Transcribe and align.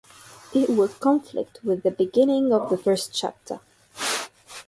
It 0.51 0.67
would 0.71 0.99
conflict 0.99 1.59
with 1.63 1.83
the 1.83 1.91
beginning 1.91 2.51
of 2.51 2.71
the 2.71 2.77
first 2.79 3.13
chapter. 3.13 3.59